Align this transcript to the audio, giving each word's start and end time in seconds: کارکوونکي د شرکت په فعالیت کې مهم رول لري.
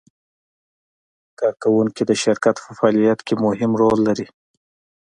کارکوونکي 1.39 2.03
د 2.05 2.11
شرکت 2.23 2.55
په 2.65 2.71
فعالیت 2.77 3.19
کې 3.27 3.35
مهم 3.45 3.71
رول 3.81 3.99
لري. 4.07 4.27